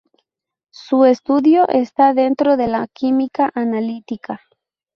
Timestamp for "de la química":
2.57-3.51